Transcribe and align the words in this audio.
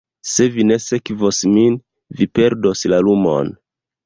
Se 0.27 0.45
vi 0.53 0.63
ne 0.69 0.77
sekvos 0.85 1.41
min, 1.57 1.75
vi 2.23 2.29
perdos 2.39 2.83
la 2.95 3.01
lumon. 3.05 3.55